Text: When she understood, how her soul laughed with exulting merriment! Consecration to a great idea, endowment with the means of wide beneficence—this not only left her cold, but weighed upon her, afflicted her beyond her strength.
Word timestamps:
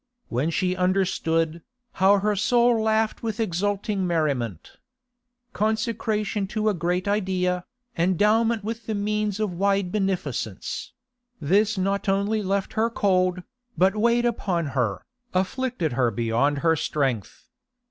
When 0.29 0.49
she 0.49 0.75
understood, 0.75 1.61
how 2.01 2.17
her 2.21 2.35
soul 2.35 2.81
laughed 2.81 3.21
with 3.21 3.39
exulting 3.39 4.07
merriment! 4.07 4.77
Consecration 5.53 6.47
to 6.47 6.69
a 6.69 6.73
great 6.73 7.07
idea, 7.07 7.65
endowment 7.95 8.63
with 8.63 8.87
the 8.87 8.95
means 8.95 9.39
of 9.39 9.53
wide 9.53 9.91
beneficence—this 9.91 11.77
not 11.77 12.09
only 12.09 12.41
left 12.41 12.73
her 12.73 12.89
cold, 12.89 13.43
but 13.77 13.95
weighed 13.95 14.25
upon 14.25 14.65
her, 14.73 15.05
afflicted 15.35 15.91
her 15.93 16.09
beyond 16.09 16.57
her 16.65 16.75
strength. 16.75 17.47